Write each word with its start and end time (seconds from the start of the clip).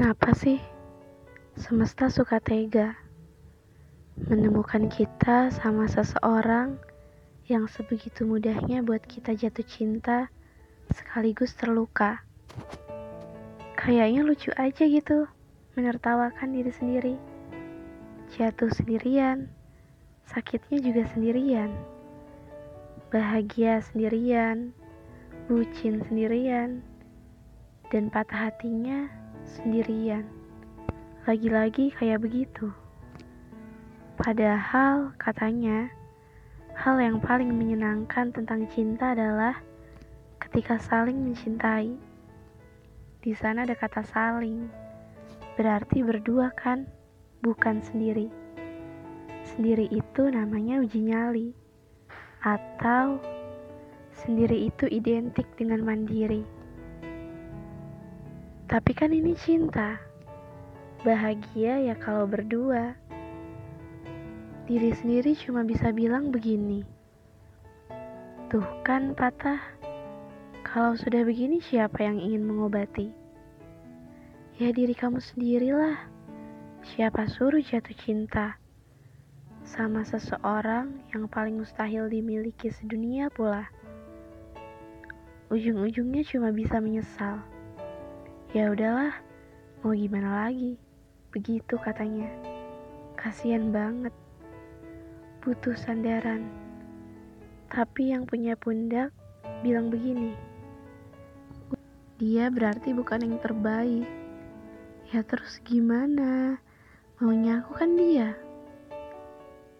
Kenapa 0.00 0.32
sih 0.32 0.56
semesta 1.60 2.08
suka 2.08 2.40
tega 2.40 2.96
menemukan 4.16 4.88
kita 4.88 5.52
sama 5.52 5.84
seseorang 5.92 6.80
yang 7.44 7.68
sebegitu 7.68 8.24
mudahnya 8.24 8.80
buat 8.80 9.04
kita 9.04 9.36
jatuh 9.36 9.60
cinta 9.68 10.32
sekaligus 10.88 11.52
terluka? 11.52 12.24
Kayaknya 13.76 14.24
lucu 14.24 14.48
aja 14.56 14.88
gitu 14.88 15.28
menertawakan 15.76 16.48
diri 16.48 16.72
sendiri. 16.72 17.14
Jatuh 18.40 18.72
sendirian, 18.72 19.52
sakitnya 20.24 20.80
juga 20.80 21.12
sendirian. 21.12 21.76
Bahagia 23.12 23.84
sendirian, 23.84 24.72
bucin 25.44 26.00
sendirian, 26.08 26.80
dan 27.92 28.08
patah 28.08 28.48
hatinya 28.48 29.20
sendirian. 29.58 30.22
Lagi-lagi 31.26 31.90
kayak 31.98 32.22
begitu. 32.22 32.70
Padahal 34.20 35.16
katanya, 35.16 35.90
hal 36.76 37.00
yang 37.00 37.18
paling 37.18 37.50
menyenangkan 37.50 38.30
tentang 38.30 38.68
cinta 38.70 39.16
adalah 39.16 39.58
ketika 40.40 40.78
saling 40.78 41.18
mencintai. 41.18 41.96
Di 43.20 43.32
sana 43.36 43.68
ada 43.68 43.76
kata 43.76 44.00
saling, 44.06 44.68
berarti 45.58 46.00
berdua 46.00 46.52
kan, 46.56 46.88
bukan 47.44 47.84
sendiri. 47.84 48.32
Sendiri 49.44 49.88
itu 49.92 50.22
namanya 50.28 50.80
uji 50.80 51.00
nyali, 51.04 51.48
atau 52.44 53.20
sendiri 54.24 54.68
itu 54.68 54.88
identik 54.88 55.48
dengan 55.56 55.84
mandiri. 55.84 56.59
Tapi 58.70 58.94
kan 58.94 59.10
ini 59.10 59.34
cinta. 59.34 59.98
Bahagia 61.02 61.90
ya 61.90 61.98
kalau 61.98 62.22
berdua. 62.30 62.94
Diri 64.70 64.94
sendiri 64.94 65.34
cuma 65.34 65.66
bisa 65.66 65.90
bilang 65.90 66.30
begini. 66.30 66.86
Tuh 68.46 68.62
kan 68.86 69.18
patah. 69.18 69.58
Kalau 70.62 70.94
sudah 70.94 71.26
begini 71.26 71.58
siapa 71.58 71.98
yang 71.98 72.22
ingin 72.22 72.46
mengobati? 72.46 73.10
Ya 74.62 74.70
diri 74.70 74.94
kamu 74.94 75.18
sendirilah. 75.18 76.06
Siapa 76.94 77.26
suruh 77.26 77.58
jatuh 77.58 77.98
cinta? 77.98 78.54
Sama 79.66 80.06
seseorang 80.06 80.94
yang 81.10 81.26
paling 81.26 81.58
mustahil 81.58 82.06
dimiliki 82.06 82.70
sedunia 82.70 83.34
pula. 83.34 83.66
Ujung-ujungnya 85.50 86.22
cuma 86.22 86.54
bisa 86.54 86.78
menyesal. 86.78 87.42
Ya 88.50 88.66
udahlah, 88.66 89.14
mau 89.78 89.94
gimana 89.94 90.42
lagi? 90.42 90.74
Begitu 91.30 91.78
katanya. 91.86 92.26
Kasihan 93.14 93.70
banget. 93.70 94.10
Butuh 95.38 95.78
sandaran. 95.78 96.50
Tapi 97.70 98.10
yang 98.10 98.26
punya 98.26 98.58
pundak 98.58 99.14
bilang 99.62 99.86
begini. 99.86 100.34
Dia 102.18 102.50
berarti 102.50 102.90
bukan 102.90 103.22
yang 103.22 103.38
terbaik. 103.38 104.10
Ya 105.14 105.22
terus 105.22 105.62
gimana? 105.62 106.58
Maunya 107.22 107.62
aku 107.62 107.78
kan 107.78 107.94
dia. 107.94 108.34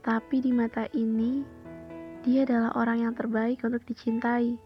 Tapi 0.00 0.40
di 0.40 0.56
mata 0.56 0.88
ini, 0.96 1.44
dia 2.24 2.48
adalah 2.48 2.72
orang 2.80 3.04
yang 3.04 3.12
terbaik 3.12 3.60
untuk 3.60 3.84
dicintai. 3.84 4.56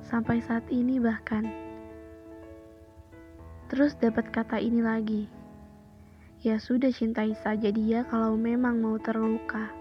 Sampai 0.00 0.40
saat 0.40 0.64
ini 0.72 0.96
bahkan. 0.96 1.71
Terus 3.72 3.96
dapat 3.96 4.28
kata 4.28 4.60
ini 4.60 4.84
lagi. 4.84 5.32
Ya 6.44 6.60
sudah 6.60 6.92
cintai 6.92 7.32
saja 7.40 7.72
dia 7.72 8.04
kalau 8.04 8.36
memang 8.36 8.84
mau 8.84 9.00
terluka. 9.00 9.72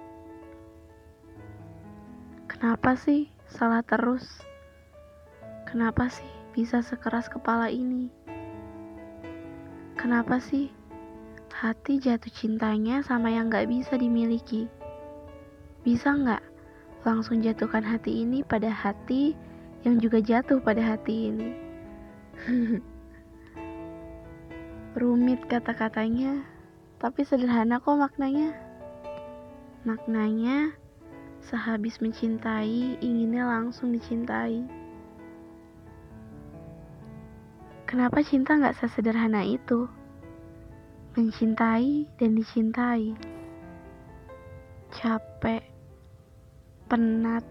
Kenapa 2.47 2.95
sih 2.95 3.27
salah 3.51 3.83
terus? 3.83 4.23
Kenapa 5.67 6.07
sih 6.07 6.31
bisa 6.55 6.79
sekeras 6.79 7.27
kepala 7.27 7.67
ini? 7.67 8.07
Kenapa 9.99 10.39
sih 10.39 10.71
hati 11.51 11.99
jatuh 11.99 12.31
cintanya 12.31 13.03
sama 13.03 13.27
yang 13.27 13.51
gak 13.51 13.67
bisa 13.67 13.99
dimiliki? 13.99 14.71
Bisa 15.83 16.15
nggak 16.15 16.39
langsung 17.03 17.43
jatuhkan 17.43 17.83
hati 17.83 18.23
ini 18.23 18.39
pada 18.39 18.71
hati 18.71 19.35
yang 19.83 19.99
juga 19.99 20.23
jatuh 20.23 20.63
pada 20.63 20.79
hati 20.79 21.27
ini? 21.27 21.70
Kata-katanya, 25.51 26.47
tapi 26.95 27.27
sederhana 27.27 27.83
kok 27.83 27.99
maknanya. 27.99 28.55
Maknanya, 29.83 30.71
sehabis 31.43 31.99
mencintai, 31.99 32.95
inginnya 33.03 33.43
langsung 33.43 33.91
dicintai. 33.91 34.63
Kenapa 37.83 38.23
cinta 38.23 38.55
nggak 38.55 38.79
sesederhana 38.79 39.43
itu? 39.43 39.91
Mencintai 41.19 42.07
dan 42.15 42.31
dicintai. 42.39 43.11
Capek, 44.87 45.67
penat, 46.87 47.43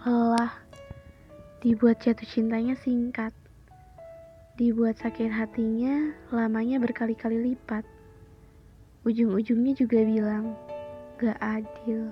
lelah, 0.00 0.64
dibuat 1.60 2.00
jatuh 2.00 2.24
cintanya 2.24 2.72
singkat 2.72 3.36
dibuat 4.56 4.96
sakit 4.96 5.28
hatinya 5.28 6.16
lamanya 6.32 6.80
berkali-kali 6.80 7.52
lipat. 7.52 7.84
Ujung-ujungnya 9.04 9.76
juga 9.76 10.00
bilang, 10.00 10.56
gak 11.20 11.36
adil. 11.44 12.08